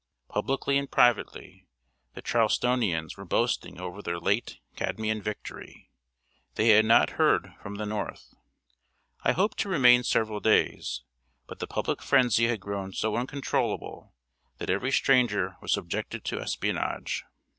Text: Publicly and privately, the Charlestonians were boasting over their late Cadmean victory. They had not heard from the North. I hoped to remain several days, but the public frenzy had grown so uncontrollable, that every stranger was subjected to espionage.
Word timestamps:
Publicly 0.29 0.79
and 0.79 0.89
privately, 0.89 1.67
the 2.15 2.23
Charlestonians 2.23 3.17
were 3.17 3.23
boasting 3.23 3.79
over 3.79 4.01
their 4.01 4.17
late 4.17 4.57
Cadmean 4.75 5.21
victory. 5.21 5.91
They 6.55 6.69
had 6.69 6.85
not 6.85 7.11
heard 7.21 7.53
from 7.61 7.75
the 7.75 7.85
North. 7.85 8.33
I 9.23 9.33
hoped 9.33 9.59
to 9.59 9.69
remain 9.69 10.01
several 10.01 10.39
days, 10.39 11.03
but 11.45 11.59
the 11.59 11.67
public 11.67 12.01
frenzy 12.01 12.47
had 12.47 12.59
grown 12.61 12.93
so 12.93 13.15
uncontrollable, 13.15 14.15
that 14.57 14.71
every 14.71 14.91
stranger 14.91 15.57
was 15.61 15.73
subjected 15.73 16.25
to 16.25 16.39
espionage. 16.41 17.23